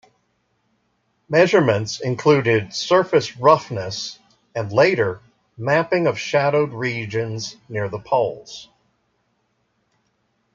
Measurements 1.29 1.99
included 1.99 2.73
surface 2.73 3.37
roughness 3.37 4.17
and 4.55 4.73
later 4.73 5.19
mapping 5.59 6.07
of 6.07 6.17
shadowed 6.19 6.73
regions 6.73 7.55
near 7.69 7.87
the 7.87 7.99
poles. 7.99 8.67